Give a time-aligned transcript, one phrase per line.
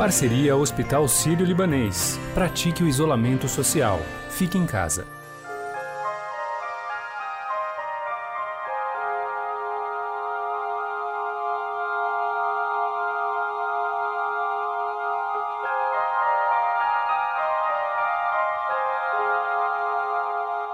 [0.00, 2.18] Parceria Hospital Sírio-Libanês.
[2.32, 4.00] Pratique o isolamento social.
[4.30, 5.06] Fique em casa.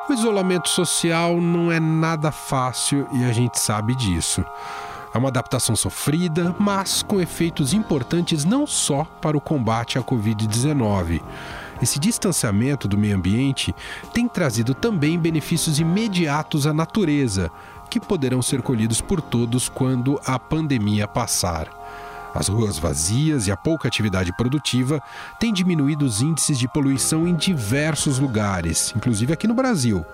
[0.08, 4.44] O isolamento social não é nada fácil e a gente sabe disso.
[5.16, 11.22] É uma adaptação sofrida, mas com efeitos importantes não só para o combate à Covid-19.
[11.80, 13.74] Esse distanciamento do meio ambiente
[14.12, 17.50] tem trazido também benefícios imediatos à natureza,
[17.88, 21.70] que poderão ser colhidos por todos quando a pandemia passar.
[22.36, 25.02] As ruas vazias e a pouca atividade produtiva
[25.40, 30.04] têm diminuído os índices de poluição em diversos lugares, inclusive aqui no Brasil.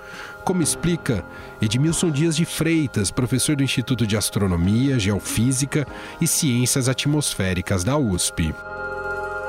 [0.45, 1.25] Como explica
[1.61, 5.87] Edmilson Dias de Freitas, professor do Instituto de Astronomia, Geofísica
[6.21, 8.55] e Ciências Atmosféricas da USP.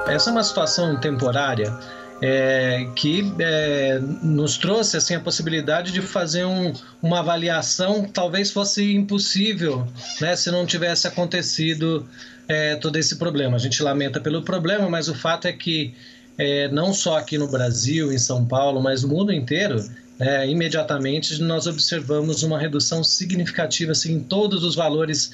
[0.07, 1.73] Essa é uma situação temporária
[2.21, 8.93] é, que é, nos trouxe assim a possibilidade de fazer um, uma avaliação talvez fosse
[8.93, 9.85] impossível
[10.21, 12.08] né, se não tivesse acontecido
[12.47, 13.55] é, todo esse problema.
[13.55, 15.94] A gente lamenta pelo problema, mas o fato é que
[16.38, 19.83] é, não só aqui no Brasil, em São Paulo, mas no mundo inteiro,
[20.19, 25.31] é, imediatamente nós observamos uma redução significativa assim, em todos os valores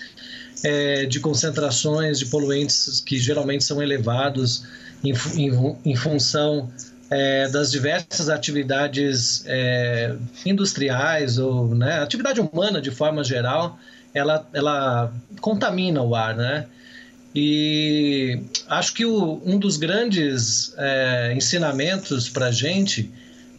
[0.64, 4.64] é, de concentrações de poluentes que geralmente são elevados
[5.04, 6.70] em, em, em função
[7.10, 10.16] é, das diversas atividades é,
[10.46, 13.80] industriais ou né, atividade humana de forma geral,
[14.14, 16.66] ela, ela contamina o ar, né?
[17.34, 23.12] E acho que o, um dos grandes é, ensinamentos para a gente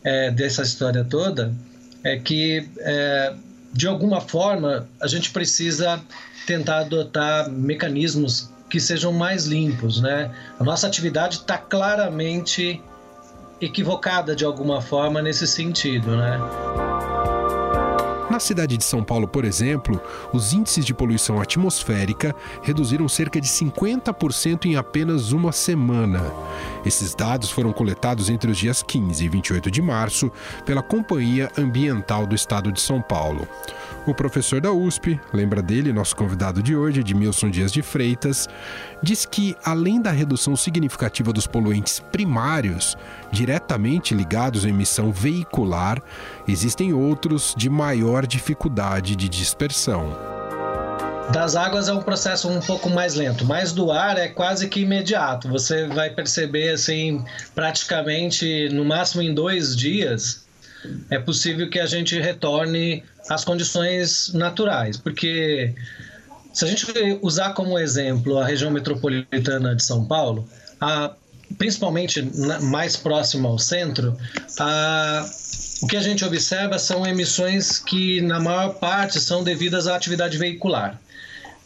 [0.03, 1.55] é, dessa história toda
[2.03, 3.35] é que, é,
[3.73, 6.03] de alguma forma, a gente precisa
[6.47, 10.01] tentar adotar mecanismos que sejam mais limpos.
[10.01, 10.31] Né?
[10.59, 12.83] A nossa atividade está claramente
[13.61, 16.17] equivocada de alguma forma nesse sentido.
[16.17, 16.39] Né?
[18.31, 20.00] Na cidade de São Paulo, por exemplo,
[20.32, 22.32] os índices de poluição atmosférica
[22.62, 26.32] reduziram cerca de 50% em apenas uma semana.
[26.87, 30.31] Esses dados foram coletados entre os dias 15 e 28 de março
[30.65, 33.49] pela Companhia Ambiental do Estado de São Paulo.
[34.10, 38.48] O professor da USP, lembra dele, nosso convidado de hoje, Edmilson Dias de Freitas,
[39.00, 42.99] diz que, além da redução significativa dos poluentes primários,
[43.31, 46.03] diretamente ligados à emissão veicular,
[46.49, 50.12] existem outros de maior dificuldade de dispersão.
[51.32, 54.81] Das águas é um processo um pouco mais lento, mas do ar é quase que
[54.81, 55.49] imediato.
[55.49, 60.50] Você vai perceber assim, praticamente no máximo em dois dias,
[61.11, 65.75] é possível que a gente retorne às condições naturais, porque
[66.53, 66.87] se a gente
[67.23, 70.49] usar como exemplo a região metropolitana de São Paulo,
[70.81, 71.13] a,
[71.59, 72.23] principalmente
[72.63, 74.17] mais próximo ao centro,
[74.59, 75.27] a,
[75.83, 80.37] o que a gente observa são emissões que, na maior parte, são devidas à atividade
[80.37, 81.01] veicular.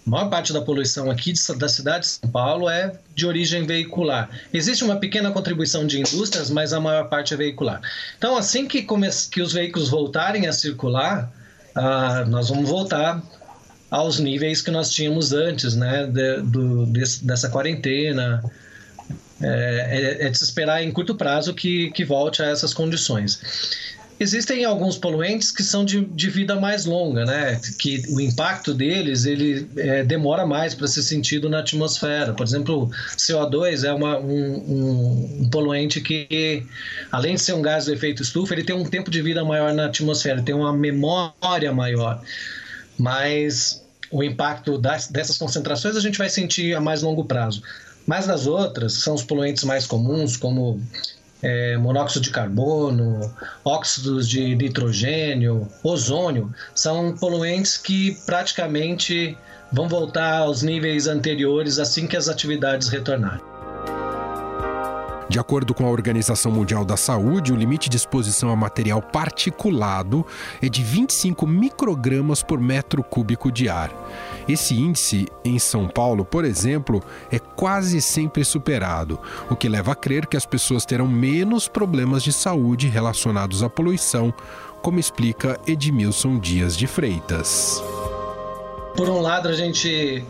[0.06, 4.28] A maior parte da poluição aqui da cidade de São Paulo é de origem veicular.
[4.52, 7.80] Existe uma pequena contribuição de indústrias, mas a maior parte é veicular.
[8.18, 8.86] Então, assim que,
[9.30, 11.32] que os veículos voltarem a circular,
[11.74, 13.22] ah, nós vamos voltar
[13.90, 18.42] aos níveis que nós tínhamos antes, né, de, do, desse, dessa quarentena.
[19.42, 23.40] É, é, é, de se esperar em curto prazo que, que volte a essas condições.
[24.18, 27.60] Existem alguns poluentes que são de, de vida mais longa, né?
[27.78, 32.32] Que o impacto deles ele é, demora mais para ser sentido na atmosfera.
[32.32, 36.64] Por exemplo, CO2 é uma, um, um, um, poluente que,
[37.10, 39.74] além de ser um gás do efeito estufa, ele tem um tempo de vida maior
[39.74, 42.22] na atmosfera, tem uma memória maior.
[42.96, 47.62] Mas o impacto das, dessas concentrações a gente vai sentir a mais longo prazo.
[48.06, 50.80] Mas das outras, são os poluentes mais comuns, como
[51.44, 53.30] é, monóxido de carbono,
[53.62, 59.36] óxidos de nitrogênio, ozônio, são poluentes que praticamente
[59.70, 63.53] vão voltar aos níveis anteriores assim que as atividades retornarem.
[65.28, 70.24] De acordo com a Organização Mundial da Saúde, o limite de exposição a material particulado
[70.60, 73.90] é de 25 microgramas por metro cúbico de ar.
[74.46, 79.18] Esse índice, em São Paulo, por exemplo, é quase sempre superado,
[79.50, 83.70] o que leva a crer que as pessoas terão menos problemas de saúde relacionados à
[83.70, 84.32] poluição,
[84.82, 87.82] como explica Edmilson Dias de Freitas.
[88.94, 90.22] Por um lado, a gente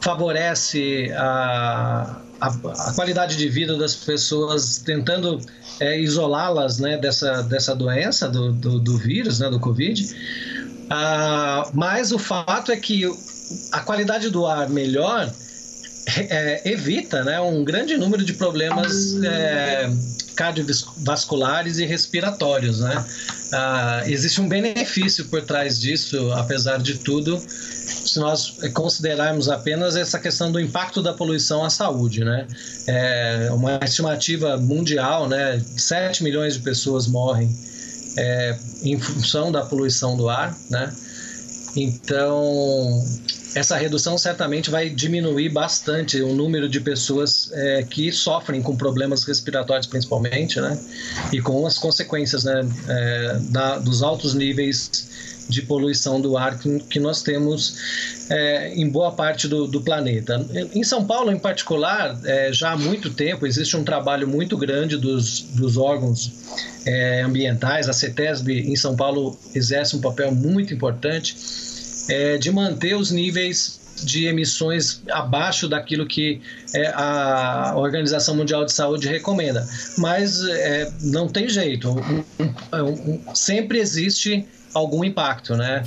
[0.00, 5.40] favorece a, a, a, qualidade de vida das pessoas, tentando
[5.78, 10.16] é, isolá-las né, dessa, dessa doença, do, do, do, vírus, né, do Covid.
[10.88, 13.04] Ah, mas o fato é que
[13.72, 15.30] a qualidade do ar melhor
[16.16, 19.90] é, evita né, um grande número de problemas é,
[20.40, 22.80] cardiovasculares e respiratórios.
[22.80, 23.04] Né?
[23.52, 30.18] Ah, existe um benefício por trás disso, apesar de tudo, se nós considerarmos apenas essa
[30.18, 32.24] questão do impacto da poluição à saúde.
[32.24, 32.46] Né?
[32.86, 37.54] É uma estimativa mundial, né, 7 milhões de pessoas morrem
[38.16, 40.56] é, em função da poluição do ar.
[40.70, 40.90] Né?
[41.76, 43.04] Então,
[43.54, 49.24] essa redução certamente vai diminuir bastante o número de pessoas é, que sofrem com problemas
[49.24, 50.78] respiratórios, principalmente, né?
[51.32, 55.08] E com as consequências né, é, da, dos altos níveis
[55.48, 57.74] de poluição do ar que, que nós temos
[58.30, 60.46] é, em boa parte do, do, planeta.
[60.72, 64.96] Em São Paulo, em particular, é, já há muito tempo existe um trabalho muito grande
[64.96, 66.32] dos, dos órgãos
[66.86, 67.88] é, ambientais.
[67.88, 71.36] A CETESB em São Paulo exerce um papel muito importante
[72.10, 76.40] é, de manter os níveis de emissões abaixo daquilo que
[76.74, 79.66] é, a Organização Mundial de Saúde recomenda.
[79.98, 81.94] Mas é, não tem jeito,
[83.34, 85.82] sempre existe algum impacto, né?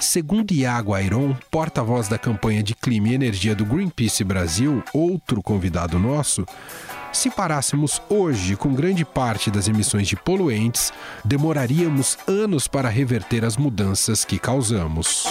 [0.00, 5.98] Segundo Iago Airon, porta-voz da campanha de Clima e Energia do Greenpeace Brasil, outro convidado
[5.98, 6.46] nosso,
[7.14, 10.92] se parássemos hoje com grande parte das emissões de poluentes,
[11.24, 15.24] demoraríamos anos para reverter as mudanças que causamos.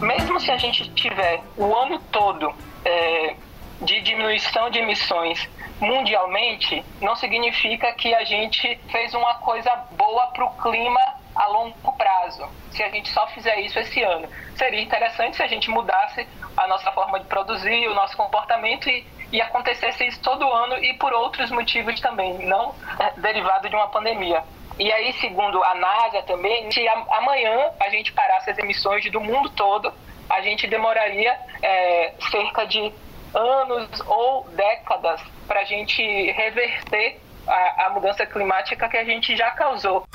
[0.00, 2.52] Mesmo se a gente tiver o ano todo
[2.84, 3.36] é,
[3.82, 5.48] de diminuição de emissões
[5.80, 11.00] mundialmente, não significa que a gente fez uma coisa boa para o clima
[11.34, 12.48] a longo prazo.
[12.70, 14.26] Se a gente só fizer isso esse ano,
[14.56, 16.26] seria interessante se a gente mudasse
[16.56, 20.94] a nossa forma de produzir, o nosso comportamento e e acontecesse isso todo ano e
[20.94, 24.42] por outros motivos também, não é, derivado de uma pandemia.
[24.78, 29.50] E aí, segundo a NASA também, se amanhã a gente parasse as emissões do mundo
[29.50, 29.92] todo,
[30.30, 32.90] a gente demoraria é, cerca de
[33.34, 36.02] anos ou décadas para a gente
[36.32, 40.06] reverter a, a mudança climática que a gente já causou.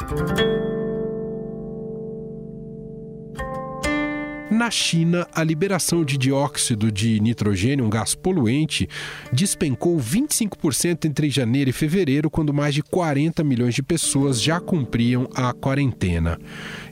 [4.61, 8.87] Na China, a liberação de dióxido de nitrogênio, um gás poluente,
[9.33, 15.27] despencou 25% entre janeiro e fevereiro, quando mais de 40 milhões de pessoas já cumpriam
[15.33, 16.37] a quarentena.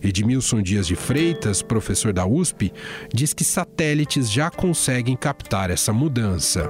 [0.01, 2.73] Edmilson Dias de Freitas, professor da USP,
[3.13, 6.67] diz que satélites já conseguem captar essa mudança.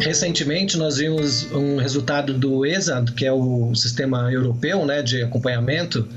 [0.00, 6.08] Recentemente nós vimos um resultado do ESA, que é o sistema europeu né, de acompanhamento,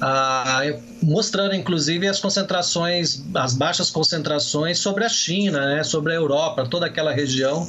[0.00, 0.62] ah,
[1.02, 6.86] mostrando inclusive as concentrações, as baixas concentrações sobre a China, né, sobre a Europa, toda
[6.86, 7.66] aquela região,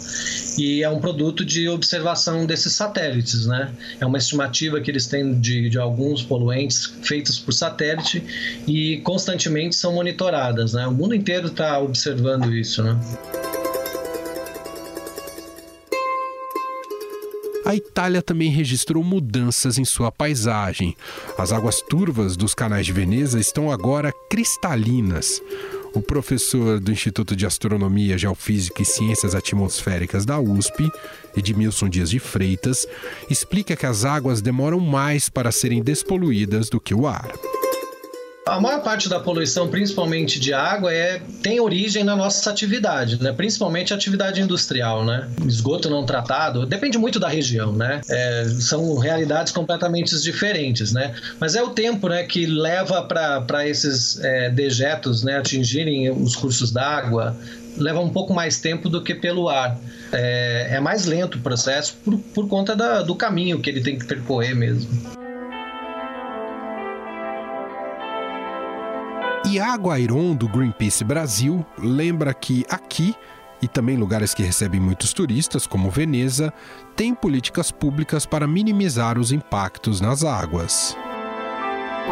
[0.57, 3.45] e é um produto de observação desses satélites.
[3.45, 3.71] Né?
[4.00, 8.23] É uma estimativa que eles têm de, de alguns poluentes feitos por satélite
[8.67, 10.73] e constantemente são monitoradas.
[10.73, 10.88] Né?
[10.88, 12.83] O mundo inteiro está observando isso.
[12.83, 12.97] Né?
[17.69, 20.98] A Itália também registrou mudanças em sua paisagem.
[21.38, 25.39] As águas turvas dos canais de Veneza estão agora cristalinas.
[25.94, 30.89] O professor do Instituto de Astronomia, Geofísica e Ciências Atmosféricas da USP,
[31.38, 32.88] Edmilson Dias de Freitas,
[33.30, 37.31] explica que as águas demoram mais para serem despoluídas do que o ar.
[38.49, 43.31] A maior parte da poluição, principalmente de água, é, tem origem na nossa atividade, né?
[43.31, 45.05] principalmente atividade industrial.
[45.05, 45.29] Né?
[45.45, 48.01] Esgoto não tratado, depende muito da região, né?
[48.09, 50.91] É, são realidades completamente diferentes.
[50.91, 51.13] Né?
[51.39, 56.71] Mas é o tempo né, que leva para esses é, dejetos né, atingirem os cursos
[56.71, 57.37] d'água,
[57.77, 59.77] leva um pouco mais tempo do que pelo ar.
[60.11, 63.97] É, é mais lento o processo por, por conta da, do caminho que ele tem
[63.97, 65.19] que percorrer mesmo.
[69.51, 73.15] Iago Airon, do Greenpeace Brasil, lembra que aqui
[73.59, 76.53] e também lugares que recebem muitos turistas, como Veneza,
[76.95, 80.95] tem políticas públicas para minimizar os impactos nas águas.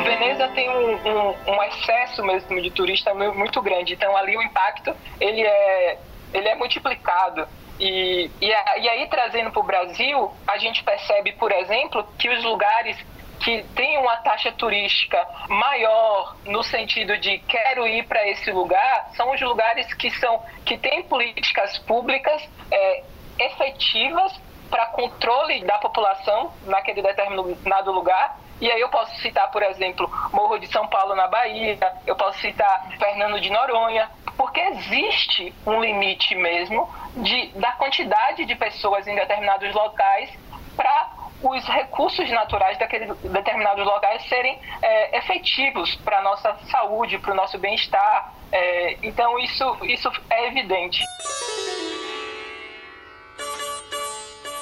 [0.03, 4.95] Veneza tem um, um, um, excesso mesmo de turista muito grande, então ali o impacto
[5.21, 5.99] ele é,
[6.33, 7.47] ele é multiplicado.
[7.79, 12.43] E, e, e aí, trazendo para o Brasil, a gente percebe, por exemplo, que os
[12.43, 12.97] lugares
[13.39, 19.31] que tem uma taxa turística maior no sentido de quero ir para esse lugar são
[19.33, 22.41] os lugares que são que têm políticas públicas
[22.71, 23.03] é,
[23.39, 24.33] efetivas
[24.69, 28.37] para controle da população naquele determinado lugar.
[28.59, 32.39] E aí eu posso citar, por exemplo, Morro de São Paulo na Bahia, eu posso
[32.39, 39.15] citar Fernando de Noronha, porque existe um limite mesmo de, da quantidade de pessoas em
[39.15, 40.29] determinados locais
[40.75, 47.33] para os recursos naturais daqueles determinados locais serem é, efetivos para a nossa saúde, para
[47.33, 51.03] o nosso bem-estar, É, então isso, isso é evidente.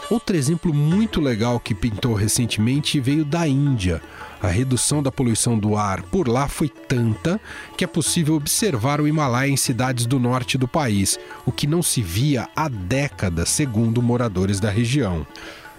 [0.10, 4.02] Outro exemplo muito legal que pintou recentemente veio da Índia.
[4.42, 7.42] A redução da poluição do ar por lá foi tanta
[7.76, 11.82] que é possível observar o Himalaia em cidades do norte do país, o que não
[11.82, 15.26] se via há décadas, segundo moradores da região.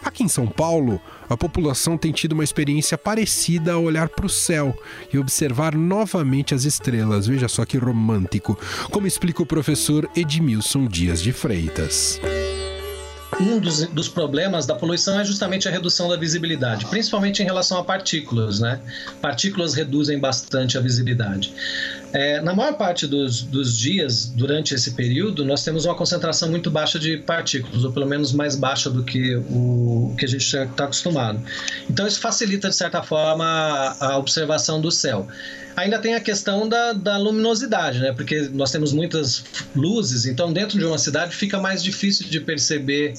[0.06, 4.28] Aqui em São Paulo, a população tem tido uma experiência parecida ao olhar para o
[4.28, 4.72] céu
[5.12, 7.26] e observar novamente as estrelas.
[7.26, 8.56] Veja só que romântico,
[8.92, 12.20] como explica o professor Edmilson Dias de Freitas
[13.40, 17.78] um dos, dos, problemas da poluição é justamente a redução da visibilidade, principalmente em relação
[17.78, 18.80] a partículas, né?
[19.20, 21.52] Partículas reduzem bastante a visibilidade.
[22.12, 26.70] É, na maior parte dos, dos, dias, durante esse período, nós temos uma concentração muito
[26.70, 30.84] baixa de partículas, ou pelo menos mais baixa do que o que a gente está
[30.84, 31.40] acostumado.
[31.90, 35.28] Então, isso facilita, de certa forma, a, a observação do céu.
[35.76, 38.12] Ainda tem a questão da, da, luminosidade, né?
[38.12, 43.12] Porque nós temos muitas luzes, então dentro de uma cidade fica mais difícil de perceber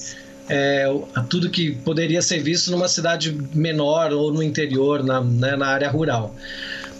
[0.48, 0.86] é,
[1.28, 5.88] tudo que poderia ser visto numa cidade menor ou no interior, na, né, na área
[5.88, 6.34] rural.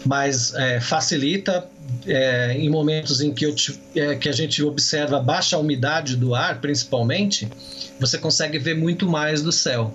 [0.06, 1.66] Mas é, facilita
[2.06, 3.54] é, em momentos em que, eu,
[3.96, 7.48] é, que a gente observa baixa umidade do ar, principalmente,
[7.98, 9.92] você consegue ver muito mais do céu.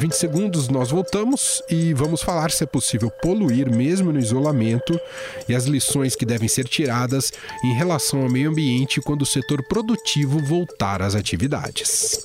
[0.00, 4.98] Em 20 segundos nós voltamos e vamos falar se é possível poluir mesmo no isolamento
[5.46, 7.30] e as lições que devem ser tiradas
[7.62, 12.24] em relação ao meio ambiente quando o setor produtivo voltar às atividades.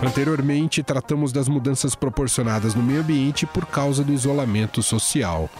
[0.00, 5.50] Anteriormente, tratamos das mudanças proporcionadas no meio ambiente por causa do isolamento social.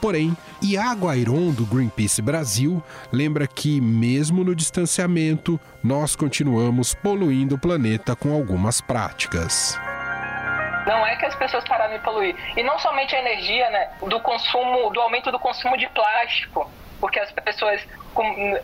[0.00, 2.80] Porém, Iago Airon, do Greenpeace Brasil,
[3.12, 9.76] lembra que, mesmo no distanciamento, nós continuamos poluindo o planeta com algumas práticas.
[10.86, 12.36] Não é que as pessoas pararam de poluir.
[12.56, 13.90] E não somente a energia, né?
[14.08, 16.70] Do consumo, do aumento do consumo de plástico
[17.00, 17.80] porque as pessoas,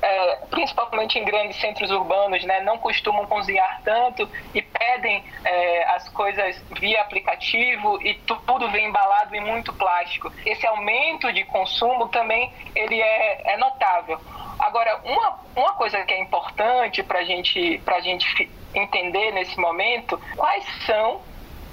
[0.02, 6.08] é, principalmente em grandes centros urbanos, né, não costumam cozinhar tanto e pedem é, as
[6.10, 8.14] coisas via aplicativo e
[8.46, 10.30] tudo vem embalado em muito plástico.
[10.44, 14.20] Esse aumento de consumo também ele é, é notável.
[14.58, 20.64] Agora, uma, uma coisa que é importante para gente, a gente entender nesse momento, quais
[20.84, 21.20] são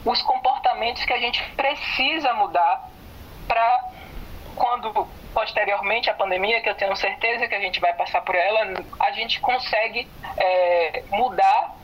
[0.05, 2.89] os comportamentos que a gente precisa mudar
[3.48, 3.86] para
[4.55, 8.74] quando posteriormente à pandemia, que eu tenho certeza que a gente vai passar por ela,
[9.00, 11.75] a gente consegue é, mudar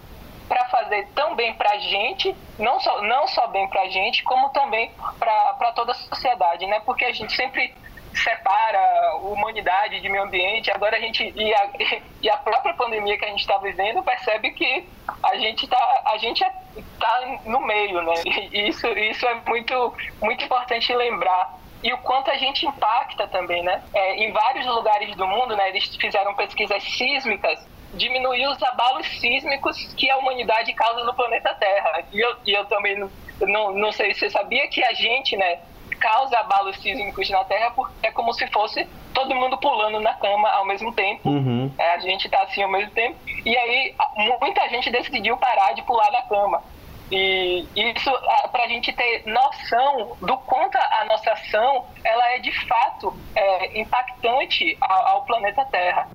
[0.48, 4.24] para fazer tão bem para a gente, não só, não só bem para a gente,
[4.24, 6.82] como também para toda a sociedade, né?
[6.86, 7.74] Porque a gente sempre
[8.14, 11.70] separa humanidade de meio ambiente, agora a gente e a,
[12.22, 14.88] e a própria pandemia que a gente está vivendo percebe que
[15.22, 16.52] a gente está a gente é,
[17.00, 18.16] tá no meio, né?
[18.26, 23.64] E isso isso é muito muito importante lembrar e o quanto a gente impacta também,
[23.64, 23.82] né?
[23.94, 29.78] É, em vários lugares do mundo, né, eles fizeram pesquisas sísmicas, diminuir os abalos sísmicos
[29.96, 32.04] que a humanidade causa no planeta Terra.
[32.12, 33.10] E eu, e eu também não,
[33.42, 35.60] não, não sei se você sabia que a gente, né,
[36.00, 40.50] causa abalos sísmicos na Terra porque é como se fosse todo mundo pulando na cama
[40.50, 41.30] ao mesmo tempo.
[41.30, 41.72] Uhum.
[41.78, 43.18] É, a gente tá assim ao mesmo tempo.
[43.46, 43.96] E aí
[44.42, 46.64] muita gente decidiu parar de pular na cama.
[47.12, 48.12] E isso
[48.52, 53.80] para a gente ter noção do quanto a nossa ação ela é de fato é,
[53.80, 56.08] impactante ao, ao planeta Terra.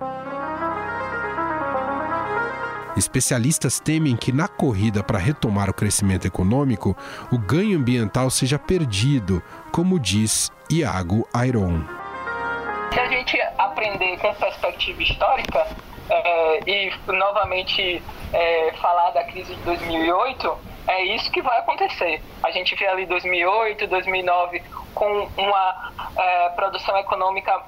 [2.97, 6.95] Especialistas temem que na corrida para retomar o crescimento econômico,
[7.29, 11.83] o ganho ambiental seja perdido, como diz Iago Airon.
[12.93, 15.67] Se a gente aprender com perspectiva histórica
[16.09, 20.57] é, e novamente é, falar da crise de 2008,
[20.87, 22.21] é isso que vai acontecer.
[22.43, 24.63] A gente vê ali 2008, 2009
[24.93, 27.63] com uma é, produção econômica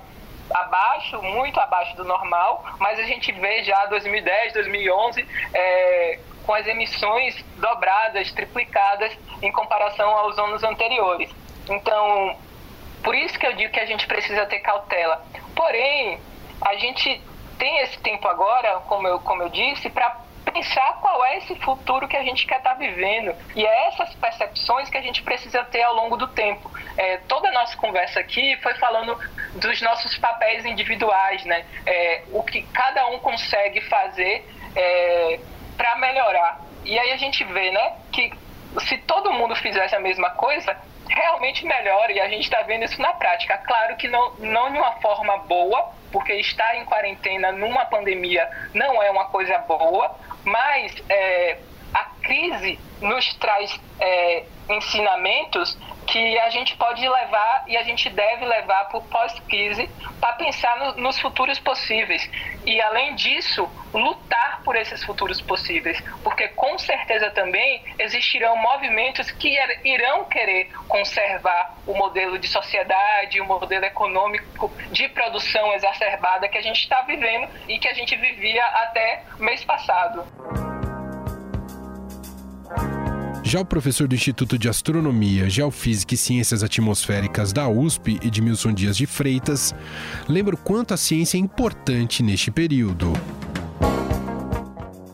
[0.54, 6.66] abaixo, muito abaixo do normal, mas a gente vê já 2010, 2011 é, com as
[6.66, 11.30] emissões dobradas, triplicadas em comparação aos anos anteriores.
[11.70, 12.38] Então,
[13.04, 15.26] por isso que eu digo que a gente precisa ter cautela.
[15.56, 16.20] Porém,
[16.62, 17.22] a gente
[17.58, 20.16] tem esse tempo agora, como eu, como eu disse, para
[20.51, 23.36] pensar qual é esse futuro que a gente quer estar tá vivendo.
[23.56, 26.72] E é essas percepções que a gente precisa ter ao longo do tempo.
[26.98, 29.18] É, toda a nossa conversa aqui foi falando
[29.56, 31.66] dos nossos papéis individuais, né?
[31.86, 35.39] É, o que cada um consegue fazer é,
[35.75, 36.62] para melhorar.
[36.84, 38.32] E aí a gente vê, né, que
[38.82, 40.77] se todo mundo fizesse a mesma coisa,
[41.10, 43.58] realmente melhora e a gente está vendo isso na prática.
[43.60, 49.02] Claro que não, não de uma forma boa, porque estar em quarentena numa pandemia não
[49.02, 51.58] é uma coisa boa, mas é,
[51.94, 58.46] a crise nos traz é, ensinamentos que a gente pode levar e a gente deve
[58.46, 59.90] levar para o pós-crise
[60.22, 62.28] para pensar no, nos futuros possíveis.
[62.66, 69.58] E, além disso, lutar por esses futuros possíveis, porque com certeza também existirão movimentos que
[69.84, 76.64] irão querer conservar o modelo de sociedade, o modelo econômico de produção exacerbada que a
[76.64, 80.67] gente está vivendo e que a gente vivia até mês passado.
[83.48, 88.98] Já o professor do Instituto de Astronomia, Geofísica e Ciências Atmosféricas da USP, Edmilson Dias
[88.98, 89.74] de Freitas,
[90.27, 93.13] lembra o quanto a ciência é importante neste período.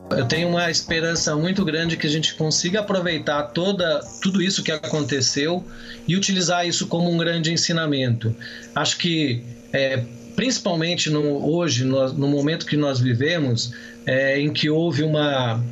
[0.10, 4.72] Eu tenho uma esperança muito grande que a gente consiga aproveitar toda, tudo isso que
[4.72, 5.64] aconteceu
[6.08, 8.36] e utilizar isso como um grande ensinamento.
[8.74, 13.76] Acho que, é, principalmente no, hoje, no, no, momento que nós vivemos,
[14.08, 15.64] é, em que houve uma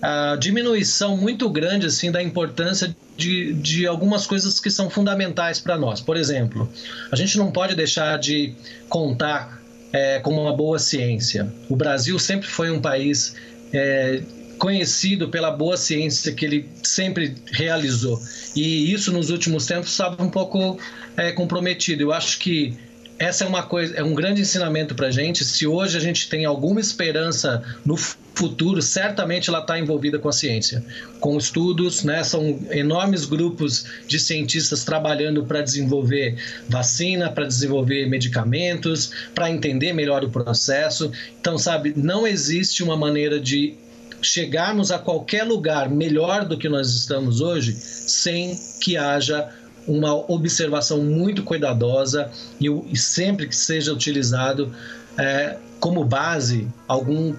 [0.00, 5.76] a diminuição muito grande assim da importância de, de algumas coisas que são fundamentais para
[5.76, 6.00] nós.
[6.00, 6.70] Por exemplo,
[7.10, 8.54] a gente não pode deixar de
[8.88, 9.60] contar
[9.92, 11.52] é, com uma boa ciência.
[11.68, 13.34] O Brasil sempre foi um país
[13.72, 14.22] é,
[14.58, 18.20] conhecido pela boa ciência que ele sempre realizou.
[18.54, 20.78] E isso nos últimos tempos estava um pouco
[21.16, 22.02] é, comprometido.
[22.02, 22.76] Eu acho que
[23.18, 25.44] essa é uma coisa, é um grande ensinamento para a gente.
[25.44, 30.32] Se hoje a gente tem alguma esperança no futuro, certamente ela está envolvida com a
[30.32, 30.84] ciência,
[31.18, 32.22] com estudos, né?
[32.22, 36.36] São enormes grupos de cientistas trabalhando para desenvolver
[36.68, 41.10] vacina, para desenvolver medicamentos, para entender melhor o processo.
[41.40, 43.74] Então, sabe, não existe uma maneira de
[44.22, 49.48] chegarmos a qualquer lugar melhor do que nós estamos hoje sem que haja
[49.88, 54.72] uma observação muito cuidadosa e, e sempre que seja utilizado
[55.16, 57.34] é, como base algum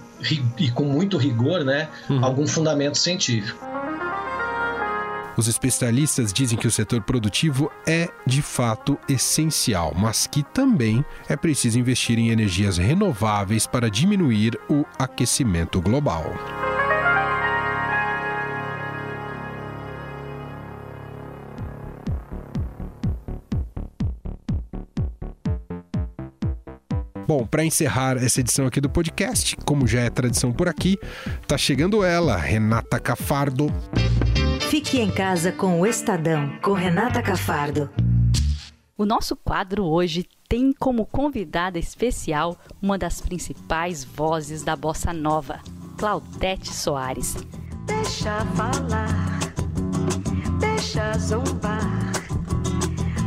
[0.57, 2.25] e com muito rigor, né, uhum.
[2.25, 3.69] algum fundamento científico.
[5.37, 11.37] Os especialistas dizem que o setor produtivo é de fato essencial, mas que também é
[11.37, 16.25] preciso investir em energias renováveis para diminuir o aquecimento global.
[27.29, 30.97] Bom, para encerrar essa edição aqui do podcast, como já é tradição por aqui,
[31.47, 33.71] tá chegando ela, Renata Cafardo.
[34.61, 37.87] Fique em casa com o Estadão, com Renata Cafardo.
[38.97, 45.59] O nosso quadro hoje tem como convidada especial uma das principais vozes da bossa nova,
[45.99, 47.35] Claudete Soares.
[47.85, 49.53] Deixa falar,
[50.59, 52.11] deixa zombar,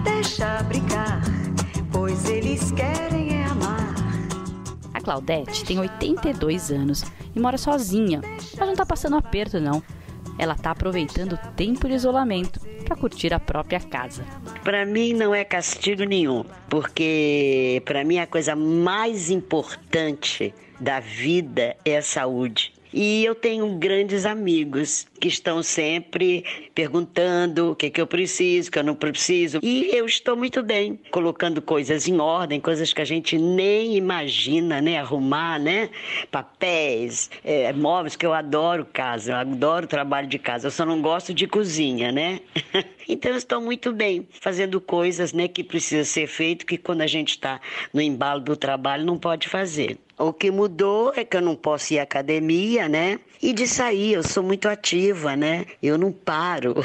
[0.02, 1.22] deixa brigar,
[1.92, 3.31] pois eles querem
[5.02, 8.20] Claudete tem 82 anos e mora sozinha,
[8.56, 9.82] mas não tá passando aperto não.
[10.38, 14.24] Ela tá aproveitando o tempo de isolamento para curtir a própria casa.
[14.62, 21.76] Para mim não é castigo nenhum, porque para mim a coisa mais importante da vida
[21.84, 22.72] é a saúde.
[22.92, 28.72] E eu tenho grandes amigos que estão sempre perguntando o que, que eu preciso, o
[28.72, 29.60] que eu não preciso.
[29.62, 34.80] E eu estou muito bem, colocando coisas em ordem, coisas que a gente nem imagina,
[34.80, 34.98] né?
[34.98, 35.90] Arrumar, né?
[36.30, 40.66] Papéis, é, móveis, que eu adoro casa, eu adoro trabalho de casa.
[40.66, 42.40] Eu só não gosto de cozinha, né?
[43.08, 45.48] então eu estou muito bem, fazendo coisas, né?
[45.48, 47.60] Que precisa ser feito, que quando a gente está
[47.92, 49.98] no embalo do trabalho não pode fazer.
[50.22, 53.18] O que mudou é que eu não posso ir à academia, né?
[53.42, 55.66] E de sair, eu sou muito ativa, né?
[55.82, 56.76] Eu não paro.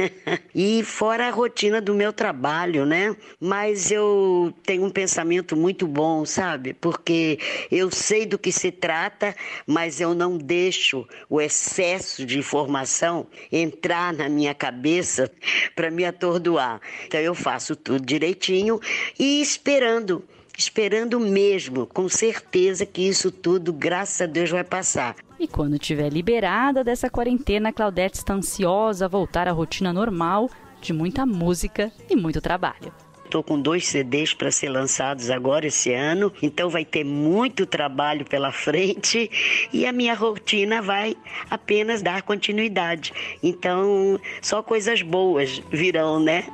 [0.54, 3.14] e fora a rotina do meu trabalho, né?
[3.38, 6.72] Mas eu tenho um pensamento muito bom, sabe?
[6.72, 7.38] Porque
[7.70, 14.14] eu sei do que se trata, mas eu não deixo o excesso de informação entrar
[14.14, 15.30] na minha cabeça
[15.76, 16.80] para me atordoar.
[17.06, 18.80] Então eu faço tudo direitinho
[19.18, 20.24] e esperando
[20.58, 25.14] esperando mesmo, com certeza que isso tudo, graças a Deus, vai passar.
[25.38, 30.92] E quando tiver liberada dessa quarentena, Claudete está ansiosa a voltar à rotina normal de
[30.92, 32.92] muita música e muito trabalho.
[33.24, 38.24] Estou com dois CDs para ser lançados agora esse ano, então vai ter muito trabalho
[38.24, 39.30] pela frente
[39.70, 41.14] e a minha rotina vai
[41.48, 43.12] apenas dar continuidade.
[43.42, 46.46] Então, só coisas boas virão, né?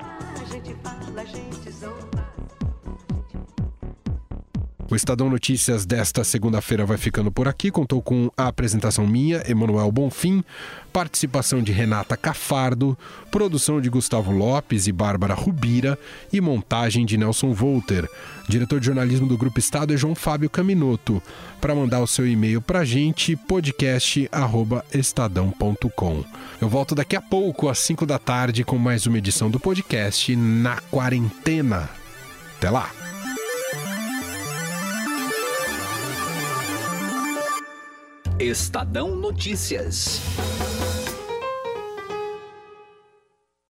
[4.90, 7.70] O Estadão Notícias desta segunda-feira vai ficando por aqui.
[7.70, 10.44] Contou com a apresentação minha, Emanuel Bonfim,
[10.92, 12.96] participação de Renata Cafardo,
[13.30, 15.98] produção de Gustavo Lopes e Bárbara Rubira
[16.32, 18.08] e montagem de Nelson Volter.
[18.48, 21.20] Diretor de jornalismo do Grupo Estado é João Fábio Caminoto.
[21.60, 26.24] Para mandar o seu e-mail para a gente, podcast@estadão.com.
[26.60, 30.36] Eu volto daqui a pouco, às 5 da tarde, com mais uma edição do podcast
[30.36, 31.88] Na Quarentena.
[32.58, 33.03] Até lá!
[38.44, 40.20] Estadão Notícias.